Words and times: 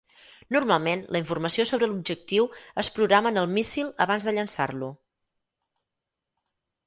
Normalment, 0.53 1.01
la 1.15 1.19
informació 1.23 1.65
sobre 1.71 1.89
l'objectiu 1.91 2.47
es 2.85 2.89
programa 2.97 3.31
en 3.33 3.37
el 3.41 3.51
míssil 3.57 3.93
abans 4.07 4.25
de 4.29 4.33
llançar-lo. 4.37 4.91